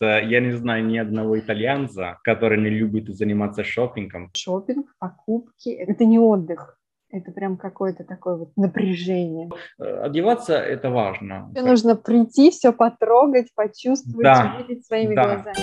[0.00, 4.30] Я не знаю ни одного итальянца, который не любит заниматься шопингом.
[4.34, 6.78] Шопинг, покупки– это не отдых.
[7.10, 9.48] Это прям какое-то такое вот напряжение.
[9.78, 11.48] Э, одеваться– это важно.
[11.52, 14.56] Тебе нужно прийти, все потрогать, почувствовать, да.
[14.58, 15.24] увидеть своими да.
[15.24, 15.54] глазами.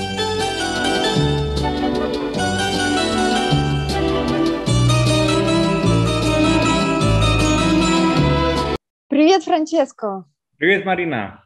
[9.10, 10.24] Привет, Франческо.
[10.58, 11.44] Привет, Марина.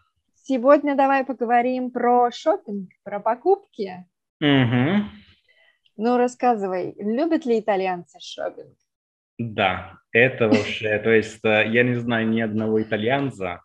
[0.47, 4.05] Сегодня давай поговорим про шопинг, про покупки.
[4.39, 5.05] Угу.
[5.97, 8.77] Ну, рассказывай, любят ли итальянцы шопинг?
[9.39, 13.61] Да, это вообще, то есть э, я не знаю ни одного итальянца,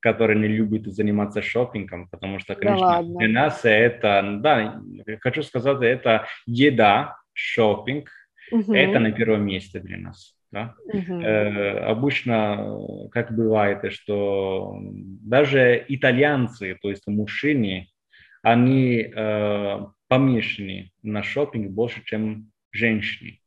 [0.00, 4.80] который не любит заниматься шопингом, потому что, конечно, да для нас это, да,
[5.20, 8.08] хочу сказать, это еда, шопинг,
[8.50, 8.72] угу.
[8.72, 10.33] это на первом месте для нас.
[10.54, 10.76] Да?
[10.84, 11.20] Угу.
[11.20, 12.78] Э, обычно,
[13.10, 17.88] как бывает, что даже итальянцы, то есть мужчины,
[18.40, 23.40] они э, помешаны на шопинг больше, чем женщины.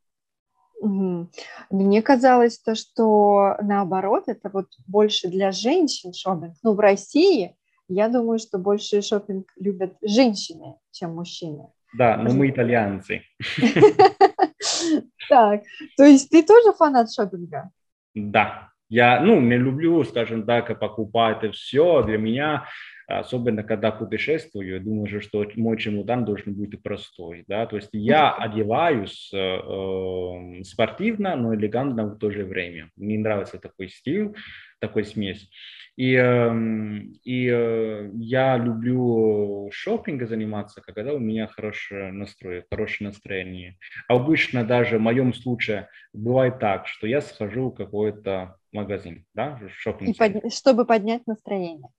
[0.81, 1.29] Угу.
[1.71, 6.55] Мне казалось то, что наоборот, это вот больше для женщин шопинг.
[6.61, 7.55] Ну, в России,
[7.87, 11.69] я думаю, что больше шопинг любят женщины, чем мужчины.
[11.97, 13.21] Да, но мы итальянцы.
[15.29, 15.63] Так,
[15.97, 17.69] то есть ты тоже фанат шопинга?
[18.15, 22.01] Да, я, ну, не люблю, скажем так, покупать все.
[22.03, 22.65] Для меня
[23.07, 28.33] особенно когда путешествую, я думаю, что мой чемодан должен быть простой, да, то есть я
[28.33, 32.91] одеваюсь э, эм, спортивно, но элегантно в то же время.
[32.97, 34.35] Мне нравится такой стиль,
[34.79, 35.49] такой смесь.
[35.97, 43.77] И, э, и э, я люблю шопингом заниматься, когда у меня хорошее настрой, хорошее настроение.
[44.07, 50.15] Обычно даже в моем случае бывает так, что я схожу в какой-то магазин, да, шопинг.
[50.17, 50.53] Под...
[50.53, 51.89] Чтобы поднять настроение.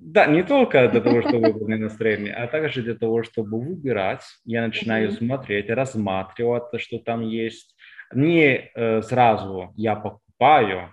[0.00, 4.24] Да, не только для того, чтобы было настроение, а также для того, чтобы выбирать.
[4.44, 5.18] Я начинаю mm-hmm.
[5.18, 7.76] смотреть, рассматривать, что там есть.
[8.12, 10.92] Не э, сразу я покупаю,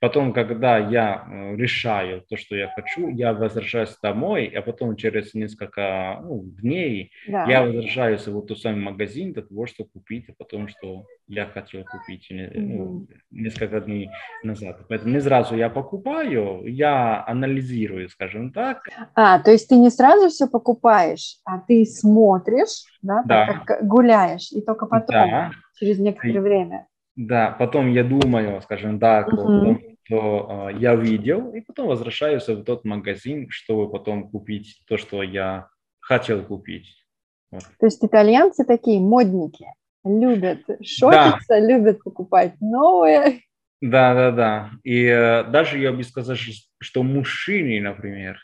[0.00, 5.34] Потом, когда я э, решаю то, что я хочу, я возвращаюсь домой, а потом через
[5.34, 7.46] несколько ну, дней да.
[7.46, 11.84] я возвращаюсь в тот самый магазин для того, чтобы купить, а потом, что я хотел
[11.84, 14.10] купить ну, несколько дней
[14.42, 14.82] назад.
[14.88, 18.82] Поэтому не сразу я покупаю, я анализирую, скажем так.
[19.14, 23.62] А, то есть ты не сразу все покупаешь, а ты смотришь, да, да.
[23.64, 25.50] как гуляешь, и только потом, да.
[25.78, 26.86] через некоторое время.
[27.16, 29.32] Да, потом я думаю, скажем так, uh-huh.
[29.32, 34.82] о том, что э, я видел, и потом возвращаюсь в тот магазин, чтобы потом купить
[34.86, 35.68] то, что я
[35.98, 37.06] хотел купить.
[37.50, 37.62] Вот.
[37.80, 39.66] То есть итальянцы такие модники,
[40.04, 41.60] любят шопиться, да.
[41.60, 43.40] любят покупать новое.
[43.80, 44.70] Да, да, да.
[44.84, 48.38] И э, даже я бы сказал, что мужчины, например,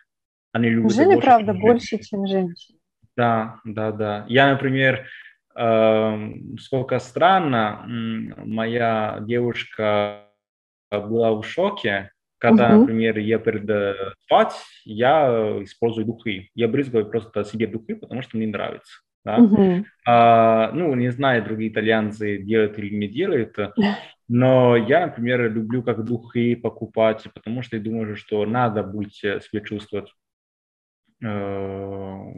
[0.52, 2.78] они любят Мужчины, больше, правда, чем больше, чем женщины.
[3.16, 4.26] Да, да, да.
[4.28, 5.06] Я, например,
[5.54, 7.84] сколько странно,
[8.44, 10.28] моя девушка
[10.90, 12.80] была в шоке, когда, uh-huh.
[12.80, 14.54] например, я перед спать,
[14.84, 16.50] я использую духи.
[16.54, 19.00] Я брызгаю просто себе духи, потому что мне нравится.
[19.24, 19.38] Да?
[19.38, 19.84] Uh-huh.
[20.04, 23.56] А, ну, не знаю, другие итальянцы делают или не делают,
[24.28, 29.60] но я, например, люблю как духи покупать, потому что я думаю, что надо быть себя
[29.60, 30.12] чувствовать
[31.22, 32.32] э,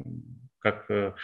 [0.58, 1.14] как э,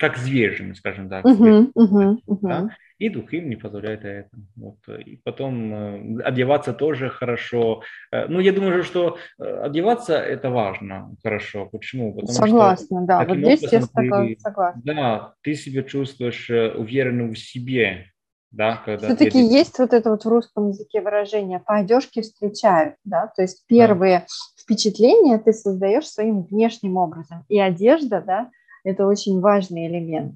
[0.00, 1.24] как звержен, скажем так.
[1.24, 2.38] Uh-huh, uh-huh, uh-huh.
[2.40, 2.70] Да?
[2.98, 4.30] И дух им не позволяет это.
[4.56, 4.76] Вот.
[4.88, 7.82] И потом э, одеваться тоже хорошо.
[8.10, 11.66] Э, ну, я думаю, что э, одеваться это важно, хорошо.
[11.66, 12.14] Почему?
[12.14, 13.24] Потому согласна, что, да.
[13.24, 14.82] Вот здесь я ты, согласна.
[14.84, 18.06] Да, ты себя чувствуешь уверенным в себе.
[18.50, 19.38] Да, когда Все-таки ты...
[19.38, 24.18] есть вот это вот в русском языке выражение «по одежке встречают», да, то есть первые
[24.18, 24.26] да.
[24.60, 28.50] впечатления ты создаешь своим внешним образом, и одежда, да,
[28.84, 30.34] это очень важный элемент.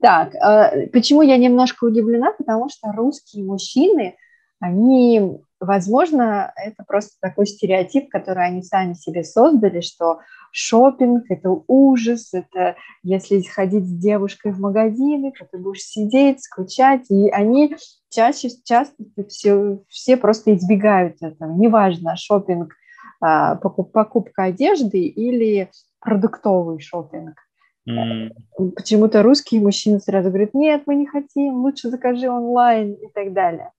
[0.00, 2.32] Так, э, почему я немножко удивлена?
[2.32, 4.16] Потому что русские мужчины,
[4.60, 10.20] они, возможно, это просто такой стереотип, который они сами себе создали, что
[10.52, 17.10] шопинг– это ужас, это если ходить с девушкой в магазины, то ты будешь сидеть, скучать,
[17.10, 17.76] и они
[18.10, 18.96] чаще, часто
[19.28, 21.52] все, все просто избегают этого.
[21.52, 22.74] Неважно, шопинг,
[23.20, 25.70] а, покупка одежды или
[26.00, 27.45] продуктовый шопинг.
[27.88, 28.30] Mm.
[28.74, 33.70] Почему-то русские мужчины сразу говорят, нет, мы не хотим, лучше закажи онлайн и так далее.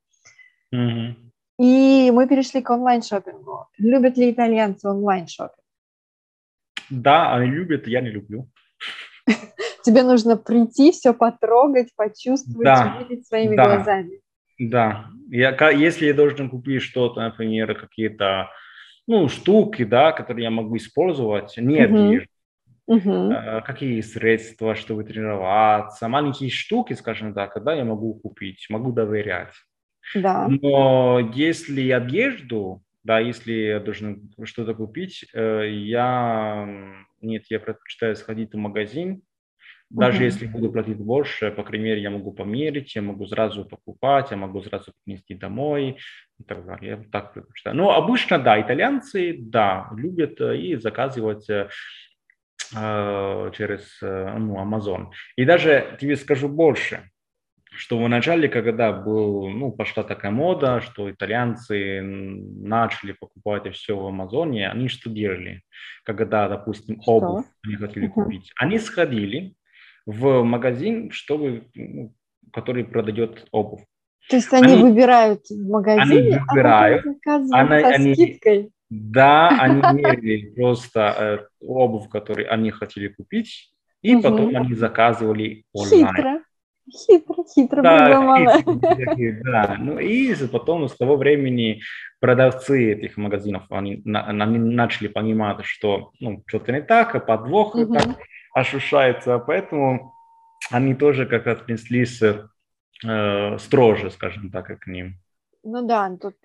[0.74, 1.16] Mm-hmm.
[1.60, 3.68] И мы перешли к онлайн-шопингу.
[3.78, 5.64] Любят ли итальянцы онлайн-шопинг?
[6.90, 8.50] Да, они любят, я не люблю.
[9.84, 12.98] Тебе нужно прийти, все потрогать, почувствовать, да.
[12.98, 13.66] увидеть своими да.
[13.66, 14.22] глазами.
[14.60, 18.50] Да, я, если я должен купить что-то, например, какие-то
[19.08, 22.28] ну, штуки, да, которые я могу использовать, не одежду,
[22.88, 23.34] угу.
[23.66, 29.54] какие средства, чтобы тренироваться, маленькие штуки, скажем так, когда я могу купить, могу доверять.
[30.16, 30.48] Да.
[30.48, 36.68] Но если одежду, да, если я должен что-то купить, э, я
[37.22, 39.22] нет, я предпочитаю сходить в магазин,
[39.90, 40.26] даже uh-huh.
[40.26, 44.38] если буду платить больше, по крайней мере, я могу померить, я могу сразу покупать, я
[44.38, 45.98] могу сразу принести домой
[46.40, 46.92] и так далее.
[46.92, 47.76] Я так предпочитаю.
[47.78, 51.50] Но обычно, да, итальянцы, да, любят э, и заказывать
[52.72, 55.08] через ну, Amazon.
[55.36, 57.10] И даже тебе скажу больше,
[57.78, 64.06] что в начале, когда был, ну, пошла такая мода, что итальянцы начали покупать все в
[64.08, 65.62] Амазоне, они что делали?
[66.04, 67.54] Когда, допустим, обувь что?
[67.64, 68.12] они хотели uh-huh.
[68.12, 69.54] купить, они сходили
[70.06, 72.14] в магазин, чтобы, ну,
[72.52, 73.86] который продает обувь.
[74.30, 78.72] То есть они, они выбирают в магазине, они выбирают, а она, со они, скидкой?
[78.90, 84.24] Да, они мерили просто э, обувь, которую они хотели купить, и угу.
[84.24, 86.08] потом они заказывали онлайн.
[86.08, 86.42] Хитро.
[86.90, 89.76] Хитро, хитро да, хитро, да.
[89.78, 91.82] Ну и потом с того времени
[92.22, 97.94] продавцы этих магазинов они, они начали понимать, что ну, что-то не так, а подвох угу.
[97.94, 98.18] так
[98.54, 100.14] ощущается, поэтому
[100.72, 105.20] они тоже как отнеслись э, строже, скажем так, к ним.
[105.64, 106.36] Ну да, тут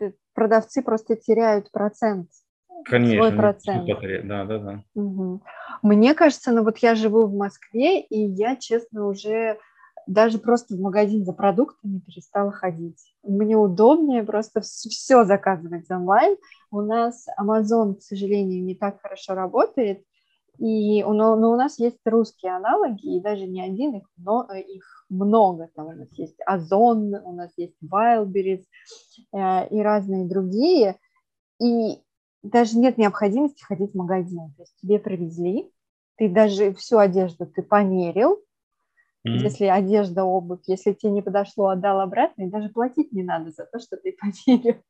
[0.42, 2.28] продавцы просто теряют процент.
[2.84, 3.28] Конечно.
[3.28, 3.86] Свой процент.
[4.24, 4.84] Да, да, да.
[4.94, 5.40] Угу.
[5.82, 9.58] Мне кажется, ну вот я живу в Москве, и я, честно, уже
[10.08, 13.14] даже просто в магазин за продуктами перестала ходить.
[13.22, 16.36] Мне удобнее просто все заказывать онлайн.
[16.72, 20.02] У нас Amazon, к сожалению, не так хорошо работает,
[20.58, 25.06] и, но, но у нас есть русские аналоги, и даже не один, их, но, их
[25.08, 25.70] много.
[25.74, 28.64] Там у нас есть Озон, у нас есть Wildberries
[29.32, 30.98] э, и разные другие.
[31.60, 32.02] И
[32.42, 34.52] даже нет необходимости ходить в магазин.
[34.56, 35.70] То есть тебе привезли,
[36.16, 38.38] ты даже всю одежду ты померил,
[39.26, 39.38] Mm-hmm.
[39.38, 43.66] Если одежда, обувь, если тебе не подошло, отдал обратно, и даже платить не надо за
[43.66, 44.16] то, что ты
[44.46, 44.82] померил.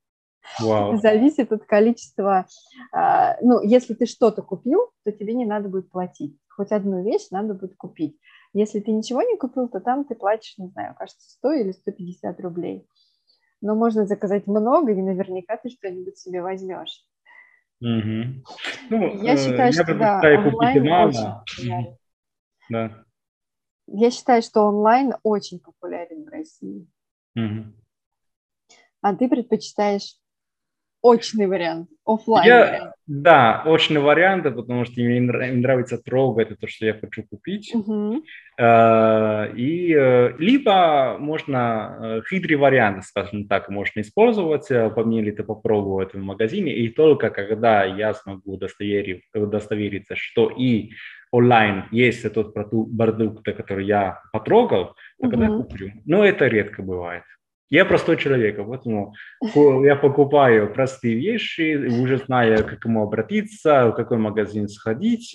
[0.60, 0.96] Wow.
[0.96, 2.46] Зависит от количества.
[2.92, 6.36] А, ну, если ты что-то купил, то тебе не надо будет платить.
[6.48, 8.18] Хоть одну вещь надо будет купить.
[8.52, 12.40] Если ты ничего не купил, то там ты платишь, не знаю, кажется, 100 или 150
[12.40, 12.86] рублей.
[13.62, 17.06] Но можно заказать много, и наверняка ты что-нибудь себе возьмешь.
[17.82, 18.44] Mm-hmm.
[18.90, 21.96] Ну, я считаю, я что да, онлайн очень
[22.68, 23.04] Да.
[23.86, 26.86] Я считаю, что онлайн очень популярен в России.
[27.36, 27.72] Mm-hmm.
[29.00, 30.16] А ты предпочитаешь
[31.02, 32.92] очный вариант, офлайн я, вариант.
[33.06, 37.74] Да, очный вариант, потому что мне нравится трогать то, что я хочу купить.
[37.74, 38.22] Uh-huh.
[39.56, 46.14] И э, либо можно э, хитрый вариант, скажем так, можно использовать, э, померить и попробовать
[46.14, 50.92] в магазине, и только когда я смогу удостоверить, удостовериться, что и
[51.32, 55.56] онлайн есть тот продукт, который я потрогал, тогда uh-huh.
[55.64, 55.90] куплю.
[56.04, 57.24] Но это редко бывает.
[57.72, 59.14] Я простой человек, поэтому
[59.82, 65.34] я покупаю простые вещи, уже знаю, к кому обратиться, в какой магазин сходить.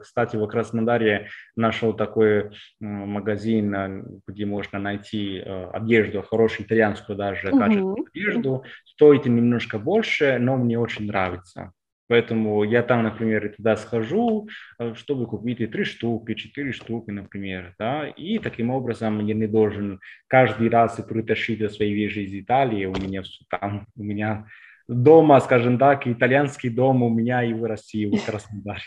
[0.00, 1.26] Кстати, в Краснодаре
[1.56, 8.06] нашел такой магазин, где можно найти э, одежду, хорошую итальянскую даже, качественную угу.
[8.14, 8.64] одежду.
[8.84, 11.72] Стоит немножко больше, но мне очень нравится.
[12.08, 14.48] Поэтому я там, например, туда схожу,
[14.78, 19.46] э, чтобы купить и три штуки, четыре штуки, например, да, и таким образом я не
[19.46, 24.46] должен каждый раз притащить свои вещи из Италии, у меня там, у меня
[24.88, 28.82] дома, скажем так, итальянский дом у меня и в России, в Краснодаре.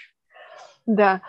[0.90, 1.22] Да.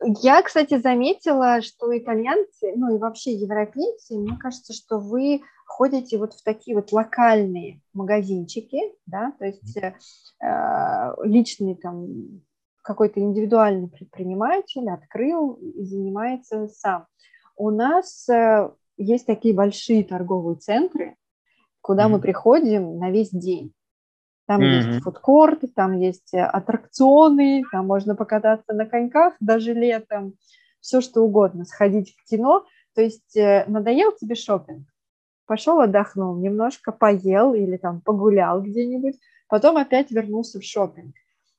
[0.00, 6.32] Я, кстати, заметила, что итальянцы, ну и вообще европейцы, мне кажется, что вы ходите вот
[6.32, 12.40] в такие вот локальные магазинчики, да, то есть э, личный там
[12.80, 17.06] какой-то индивидуальный предприниматель открыл и занимается сам.
[17.56, 21.16] У нас э, есть такие большие торговые центры,
[21.82, 22.08] куда mm-hmm.
[22.08, 23.74] мы приходим на весь день.
[24.46, 24.92] Там mm-hmm.
[24.92, 30.34] есть фудкорт, там есть аттракционы, там можно покататься на коньках даже летом,
[30.80, 32.66] все что угодно, сходить в кино.
[32.94, 34.86] То есть э, надоел тебе шопинг?
[35.46, 41.14] Пошел отдохнул, немножко поел или там погулял где-нибудь, потом опять вернулся в шопинг,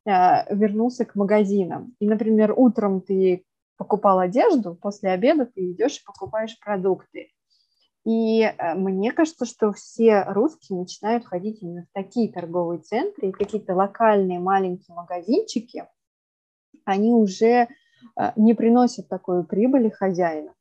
[0.05, 1.95] э, вернулся к магазинам.
[1.99, 3.43] И, например, утром ты
[3.77, 7.29] покупал одежду, после обеда ты идешь и покупаешь продукты.
[8.05, 13.31] И э, мне кажется, что все русские начинают ходить именно в такие торговые центры и
[13.31, 15.85] какие-то локальные маленькие магазинчики,
[16.85, 17.67] они уже э,
[18.35, 20.53] не приносят такой прибыли хозяина.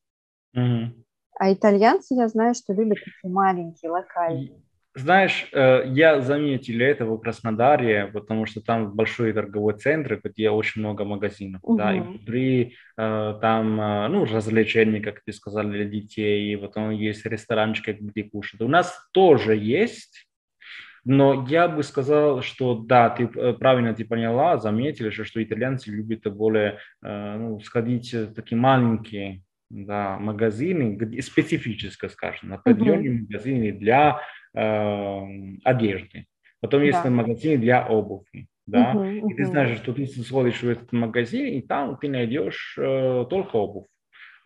[0.57, 1.05] Mm-hmm.
[1.39, 4.64] А итальянцы, я знаю, что любят такие маленькие, локальные.
[4.97, 10.83] Знаешь, э, я заметил это в Краснодаре, потому что там большой торговый центр, где очень
[10.83, 11.77] много магазинов, угу.
[11.77, 16.91] да, и внутри э, там, э, ну, развлечения, как ты сказал, для детей, и потом
[16.91, 18.61] есть ресторанчики, где кушать.
[18.61, 20.29] У нас тоже есть,
[21.05, 26.33] но я бы сказал, что да, ты правильно ты поняла, заметили, что, что итальянцы любят
[26.33, 33.21] более ну, сходить в такие маленькие да, магазины, где, специфически, скажем, определенные uh-huh.
[33.23, 34.21] магазины для
[34.55, 36.27] одежды.
[36.61, 36.87] Потом да.
[36.87, 38.49] есть магазины для обуви.
[38.67, 38.95] Да?
[38.95, 39.31] Uh-huh.
[39.31, 43.57] И ты знаешь, что ты сходишь в этот магазин, и там ты найдешь э, только
[43.57, 43.87] обувь.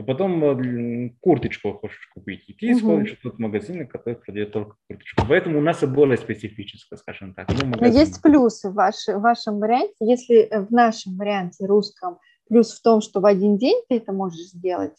[0.01, 2.79] А потом э, курточку хочешь купить, и ты uh-huh.
[2.79, 5.23] сходишь в тот магазин, который продает только курточку.
[5.29, 7.49] Поэтому у нас более специфическое, скажем так.
[7.49, 9.95] Ну, Но есть плюсы в, ваш, в вашем варианте.
[10.01, 14.49] Если в нашем варианте русском плюс в том, что в один день ты это можешь
[14.49, 14.95] сделать,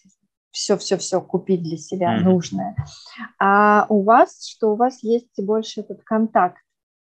[0.52, 2.24] все-все-все купить для себя mm-hmm.
[2.24, 2.76] нужное.
[3.40, 6.58] А у вас, что у вас есть больше этот контакт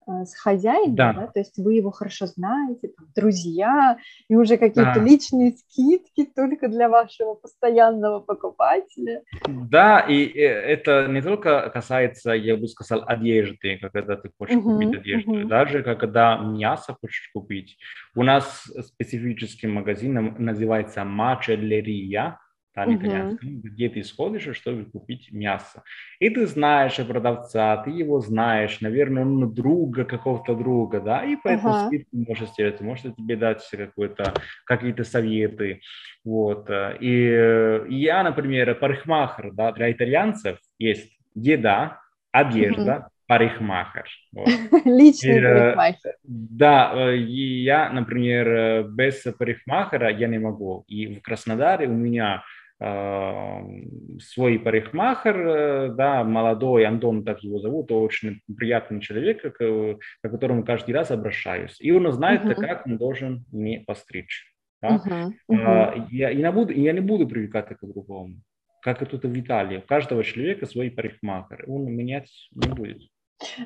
[0.06, 1.12] э, с хозяином, да.
[1.12, 1.26] Да?
[1.28, 3.98] то есть вы его хорошо знаете, там, друзья,
[4.28, 5.00] и уже какие-то да.
[5.00, 9.22] личные скидки только для вашего постоянного покупателя.
[9.46, 14.62] Да, и э, это не только касается, я бы сказал, одежды, когда ты хочешь uh-huh,
[14.62, 15.46] купить одежду, uh-huh.
[15.46, 17.78] даже когда мясо хочешь купить.
[18.16, 22.40] У нас специфический магазин называется Мачеллерия,
[22.76, 23.38] там uh-huh.
[23.40, 25.82] где ты сходишь, чтобы купить мясо.
[26.20, 31.72] И ты знаешь продавца, ты его знаешь, наверное, он друга какого-то друга, да, и поэтому
[31.72, 31.86] uh-huh.
[31.86, 34.34] скидку можешь сделать, может тебе дать какой-то,
[34.66, 35.80] какие-то советы,
[36.22, 36.68] вот.
[37.00, 44.08] И я, например, парикмахер, да, для итальянцев есть еда, одежда, uh-huh парикмахер.
[44.32, 44.48] Вот.
[44.84, 46.14] Личный и, э, парикмахер.
[46.22, 50.84] Да, э, и я, например, э, без парикмахера я не могу.
[50.88, 52.42] И в Краснодаре у меня
[52.78, 60.62] свой парикмахер, э, да, молодой, Антон так его зовут, очень приятный человек, к, к которому
[60.62, 61.80] каждый раз обращаюсь.
[61.80, 62.54] И он знает, uh-huh.
[62.54, 64.52] как он должен мне постричь.
[64.82, 64.96] Да?
[64.96, 65.32] Uh-huh.
[65.50, 66.06] Uh-huh.
[66.10, 68.42] Я, я, не буду, я не буду привлекать к другому.
[68.82, 69.78] Как это в Италии.
[69.78, 71.64] У каждого человека свой парикмахер.
[71.66, 72.98] Он менять не будет.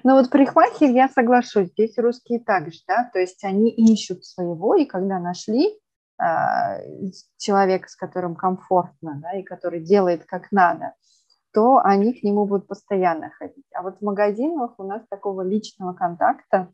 [0.05, 4.85] Ну вот парикмахер, я соглашусь, здесь русские также, да, то есть они ищут своего, и
[4.85, 5.69] когда нашли,
[7.39, 10.95] человека, с которым комфортно, да, и который делает как надо,
[11.53, 13.65] то они к нему будут постоянно ходить.
[13.75, 16.73] А вот в магазинах у нас такого личного контакта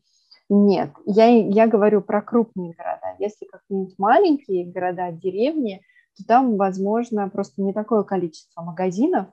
[0.49, 0.91] нет.
[1.07, 3.17] Я, я говорю про крупные города.
[3.19, 5.83] Если как-нибудь маленькие города, деревни,
[6.17, 9.27] то там, возможно, просто не такое количество магазинов,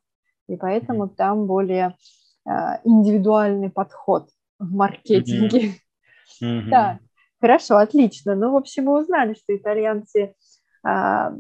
[0.48, 1.96] и поэтому там более
[2.46, 2.50] э,
[2.84, 4.29] индивидуальный подход
[4.60, 5.67] в маркетинге.
[5.67, 5.74] Mm-hmm.
[6.70, 7.00] Да.
[7.43, 8.35] Хорошо, отлично.
[8.35, 10.33] Ну, в общем, мы узнали, что итальянцы
[10.81, 11.33] а,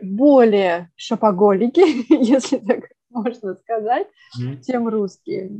[0.00, 1.82] более шопоголики,
[2.24, 4.06] если так можно сказать,
[4.38, 4.62] mm-hmm.
[4.64, 5.50] чем русские.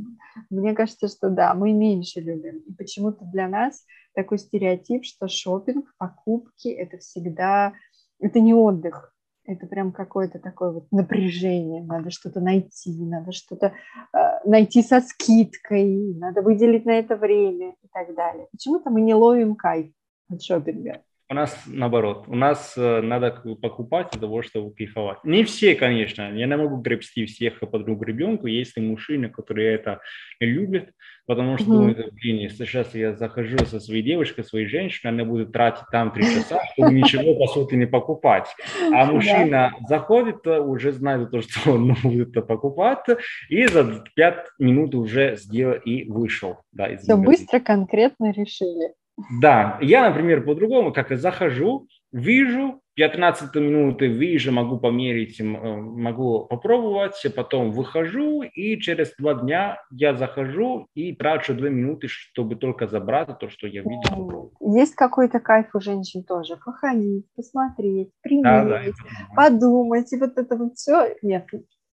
[0.49, 2.59] Мне кажется, что да, мы меньше любим.
[2.59, 7.73] И почему-то для нас такой стереотип, что шопинг, покупки это всегда
[8.17, 9.13] это не отдых,
[9.53, 13.73] это прям какое-то такое вот напряжение, надо что-то найти, надо что-то
[14.13, 18.47] э, найти со скидкой, надо выделить на это время и так далее.
[18.51, 19.91] Почему-то мы не ловим кайф
[20.29, 21.01] от шопинга.
[21.31, 22.25] У нас наоборот.
[22.27, 23.31] У нас э, надо
[23.61, 25.23] покупать для того, чтобы кайфовать.
[25.23, 26.23] Не все, конечно.
[26.33, 28.47] Я не могу гребсти всех под одну гребенку.
[28.47, 30.01] Есть и мужчины, которые это
[30.41, 30.89] любят,
[31.31, 35.85] потому что думают, блин, сейчас я захожу со своей девушкой, своей женщиной, она будет тратить
[35.89, 38.47] там три часа, чтобы ничего по сути не покупать.
[38.93, 43.05] А мужчина заходит, э, уже знает то, что он будет покупать,
[43.47, 46.57] и за пять минут уже сделал и вышел.
[46.73, 48.93] Да, Все быстро, конкретно решили.
[49.41, 57.25] Да, я, например, по-другому, как захожу, вижу, 15 минуты вижу, могу померить, э, могу попробовать,
[57.35, 63.39] потом выхожу, и через два дня я захожу и трачу две минуты, чтобы только забрать
[63.39, 64.51] то, что я видел.
[64.59, 70.57] Есть какой-то кайф у женщин тоже, походить, посмотреть, примерить, да, да, подумать, и вот это
[70.57, 71.15] вот все.
[71.21, 71.45] Нет,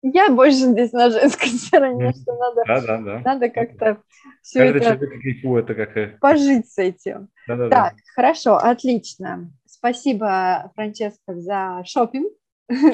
[0.02, 3.20] я больше здесь на женской стороне, что надо, да, да, да.
[3.24, 3.98] надо как-то
[4.42, 6.20] все Каждый это, это как...
[6.20, 7.28] пожить с этим.
[7.48, 8.02] Да, да, так, да.
[8.14, 9.50] хорошо, отлично.
[9.76, 12.32] Спасибо, Франческо, за шопинг.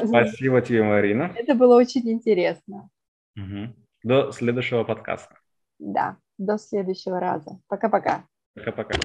[0.04, 1.32] Спасибо тебе, Марина.
[1.36, 2.90] Это было очень интересно.
[3.36, 3.74] Угу.
[4.02, 5.38] До следующего подкаста.
[5.78, 7.60] Да, до следующего раза.
[7.68, 8.24] Пока-пока.
[8.54, 8.98] Пока-пока.